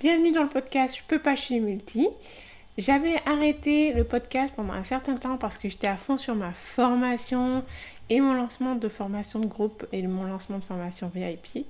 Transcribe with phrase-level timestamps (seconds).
[0.00, 2.06] Bienvenue dans le podcast Je peux pas, suis multi.
[2.76, 6.52] J'avais arrêté le podcast pendant un certain temps parce que j'étais à fond sur ma
[6.52, 7.64] formation
[8.08, 11.66] et mon lancement de formation de groupe et mon lancement de formation VIP.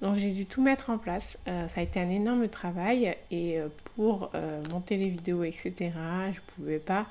[0.00, 1.36] Donc j'ai dû tout mettre en place.
[1.48, 5.92] Euh, ça a été un énorme travail et euh, pour euh, monter les vidéos, etc.,
[6.32, 7.04] je pouvais pas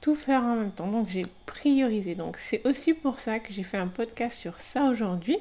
[0.00, 0.88] tout faire en même temps.
[0.88, 2.14] Donc j'ai priorisé.
[2.14, 5.36] Donc c'est aussi pour ça que j'ai fait un podcast sur ça aujourd'hui.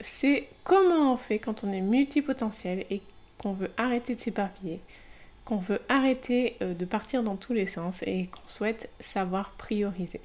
[0.00, 3.02] C'est comment on fait quand on est multipotentiel et
[3.38, 4.80] qu'on veut arrêter de s'éparpiller,
[5.44, 10.20] qu'on veut arrêter euh, de partir dans tous les sens et qu'on souhaite savoir prioriser.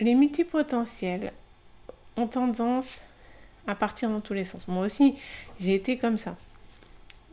[0.00, 1.32] Les multipotentiels
[2.16, 3.00] ont tendance
[3.66, 4.66] à partir dans tous les sens.
[4.68, 5.16] Moi aussi,
[5.58, 6.36] j'ai été comme ça.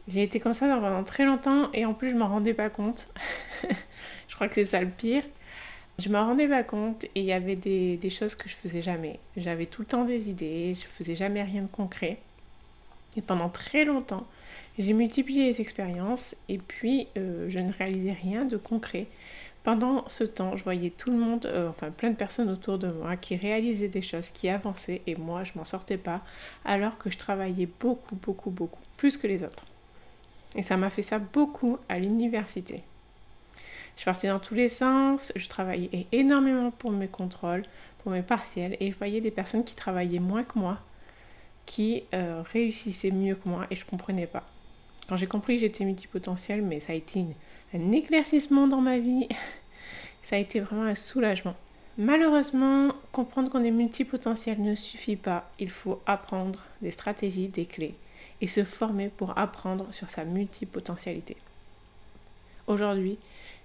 [0.07, 3.07] J'ai été comme ça pendant très longtemps et en plus je m'en rendais pas compte.
[4.27, 5.23] je crois que c'est ça le pire.
[5.99, 8.81] Je m'en rendais pas compte et il y avait des, des, choses que je faisais
[8.81, 9.19] jamais.
[9.35, 12.19] J'avais tout le temps des idées, je faisais jamais rien de concret.
[13.17, 14.25] Et pendant très longtemps,
[14.77, 19.07] j'ai multiplié les expériences et puis euh, je ne réalisais rien de concret.
[19.63, 22.89] Pendant ce temps, je voyais tout le monde, euh, enfin plein de personnes autour de
[22.89, 26.21] moi qui réalisaient des choses, qui avançaient et moi je m'en sortais pas
[26.63, 29.65] alors que je travaillais beaucoup, beaucoup, beaucoup, plus que les autres.
[30.55, 32.83] Et ça m'a fait ça beaucoup à l'université.
[33.97, 37.63] Je partais dans tous les sens, je travaillais énormément pour mes contrôles,
[38.03, 40.77] pour mes partiels et je voyais des personnes qui travaillaient moins que moi,
[41.67, 44.43] qui euh, réussissaient mieux que moi et je comprenais pas.
[45.07, 47.23] Quand j'ai compris que j'étais multipotentiel, mais ça a été
[47.75, 49.27] un éclaircissement dans ma vie.
[50.23, 51.55] ça a été vraiment un soulagement.
[51.99, 55.49] Malheureusement, comprendre qu'on est multipotentiel ne suffit pas.
[55.59, 57.95] Il faut apprendre des stratégies, des clés
[58.41, 61.37] et se former pour apprendre sur sa multipotentialité.
[62.67, 63.17] Aujourd'hui,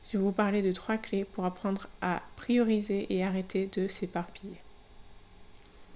[0.09, 4.56] je vais vous parler de trois clés pour apprendre à prioriser et arrêter de s'éparpiller.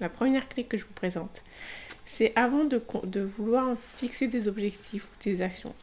[0.01, 1.43] La première clé que je vous présente,
[2.07, 5.75] c'est avant de, vouloir fixer des objectifs ou des actions.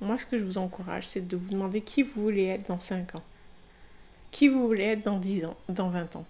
[0.00, 2.80] Moi, ce que je vous encourage, c'est de vous demander qui vous voulez être dans
[2.80, 3.22] 5 ans.
[4.30, 6.24] Qui vous voulez être dans 10 ans, dans 20 ans.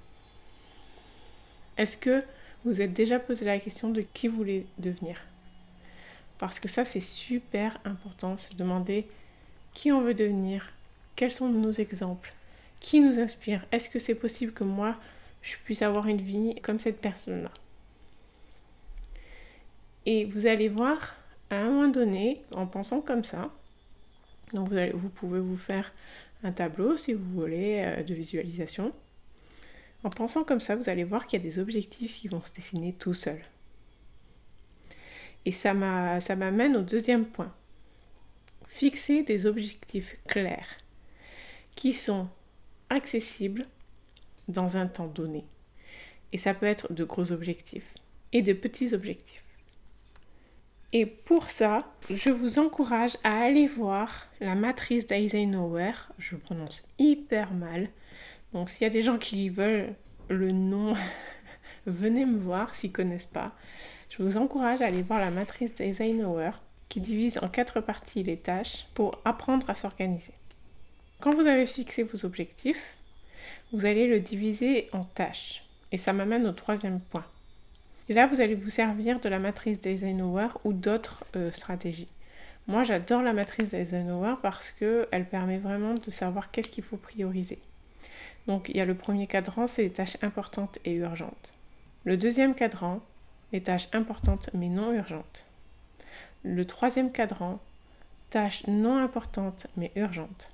[1.78, 2.22] Est-ce que
[2.64, 5.20] vous êtes déjà posé la question de qui vous voulez devenir?
[6.38, 9.06] Parce que ça, c'est super important, se demander
[9.74, 10.72] qui on veut devenir,
[11.14, 12.34] quels sont nos exemples,
[12.80, 13.64] qui nous inspire.
[13.70, 14.96] Est-ce que c'est possible que moi,
[15.42, 17.50] je puisse avoir une vie comme cette personne-là?
[20.06, 21.16] Et vous allez voir,
[21.50, 23.52] à un moment donné, en pensant comme ça,
[24.52, 25.92] vous, pouvez vous faire
[26.44, 28.92] un tableau si vous voulez euh, de visualisation.
[30.04, 32.52] En pensant comme ça, vous allez voir qu'il y a des objectifs qui vont se
[32.54, 33.42] dessiner tout seuls.
[35.44, 37.52] Et ça m'amène au deuxième point.
[38.68, 40.68] Fixer des objectifs clairs
[41.74, 42.28] qui sont
[42.90, 43.66] accessibles
[44.48, 45.44] dans un temps donné.
[46.32, 47.94] Et ça peut être de gros objectifs
[48.32, 49.45] et de petits objectifs.
[50.92, 55.92] Et pour ça, je vous encourage à aller voir la matrice d'Eisenhower.
[56.18, 57.88] Je prononce hyper mal.
[58.52, 59.94] Donc s'il y a des gens qui veulent
[60.28, 60.94] le nom,
[61.86, 63.52] venez me voir s'ils ne connaissent pas.
[64.10, 66.52] Je vous encourage à aller voir la matrice d'Eisenhower
[66.88, 70.32] qui divise en quatre parties les tâches pour apprendre à s'organiser.
[71.20, 72.94] Quand vous avez fixé vos objectifs,
[73.72, 75.64] vous allez le diviser en tâches.
[75.92, 77.24] Et ça m'amène au troisième point.
[78.08, 82.08] Et là, vous allez vous servir de la matrice d'Eisenhower ou d'autres euh, stratégies.
[82.68, 87.58] Moi, j'adore la matrice d'Eisenhower parce qu'elle permet vraiment de savoir qu'est-ce qu'il faut prioriser.
[88.46, 91.52] Donc, il y a le premier cadran, c'est les tâches importantes et urgentes.
[92.04, 93.00] Le deuxième cadran,
[93.52, 95.44] les tâches importantes mais non urgentes.
[96.44, 97.58] Le troisième cadran,
[98.30, 100.52] tâches non importantes mais urgentes.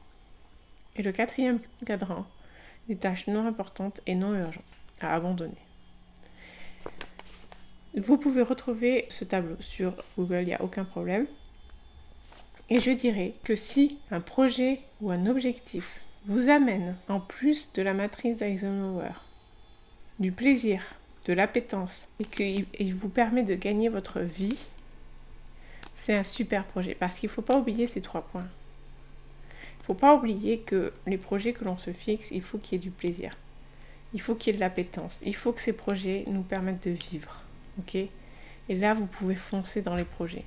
[0.97, 2.27] Et le quatrième cadran,
[2.89, 4.65] les tâches non importantes et non urgentes
[5.01, 5.59] à abandonner.
[7.95, 11.27] Vous pouvez retrouver ce tableau sur Google, il n'y a aucun problème.
[12.71, 17.83] Et je dirais que si un projet ou un objectif vous amène, en plus de
[17.83, 19.13] la matrice d'Eisenhower,
[20.19, 20.83] du plaisir,
[21.27, 24.67] de l'appétence, et qu'il vous permet de gagner votre vie,
[25.95, 26.95] c'est un super projet.
[26.95, 28.49] Parce qu'il ne faut pas oublier ces trois points.
[29.51, 32.73] Il ne faut pas oublier que les projets que l'on se fixe, il faut qu'il
[32.73, 33.37] y ait du plaisir.
[34.15, 35.21] Il faut qu'il y ait de l'appétence.
[35.27, 37.43] Il faut que ces projets nous permettent de vivre.
[37.95, 40.45] Et là, vous pouvez foncer dans les projets.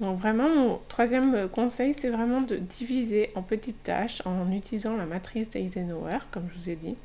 [0.00, 5.06] Donc vraiment, mon troisième conseil, c'est vraiment de diviser en petites tâches en utilisant la
[5.06, 6.96] matrice d'Eisenhower, comme je vous ai dit,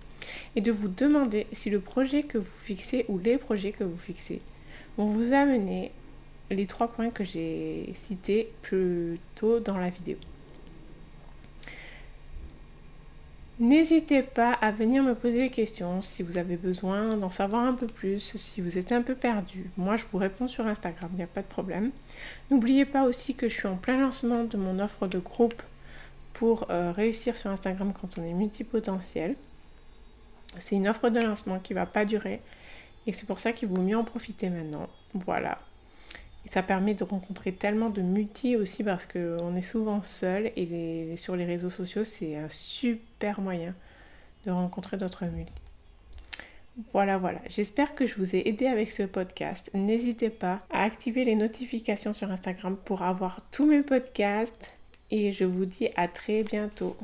[0.56, 3.98] et de vous demander si le projet que vous fixez ou les projets que vous
[3.98, 4.42] fixez
[4.98, 5.92] vont vous amener
[6.50, 10.18] les trois points que j'ai cités plus tôt dans la vidéo.
[13.60, 17.74] N'hésitez pas à venir me poser des questions si vous avez besoin d'en savoir un
[17.74, 19.70] peu plus, si vous êtes un peu perdu.
[19.76, 21.92] Moi, je vous réponds sur Instagram, il n'y a pas de problème.
[22.50, 25.62] N'oubliez pas aussi que je suis en plein lancement de mon offre de groupe
[26.34, 29.36] pour euh, réussir sur Instagram quand on est multipotentiel.
[30.58, 32.40] C'est une offre de lancement qui ne va pas durer
[33.08, 34.88] et c'est pour ça qu'il vaut mieux en profiter maintenant.
[35.14, 35.60] Voilà.
[36.46, 41.36] Ça permet de rencontrer tellement de multi aussi parce qu'on est souvent seul et sur
[41.36, 43.76] les réseaux sociaux, c'est un super moyen
[44.46, 45.52] de rencontrer d'autres multi.
[46.94, 47.40] Voilà, voilà.
[47.48, 49.70] J'espère que je vous ai aidé avec ce podcast.
[49.74, 54.72] N'hésitez pas à activer les notifications sur Instagram pour avoir tous mes podcasts.
[55.12, 56.96] Et je vous dis à très bientôt.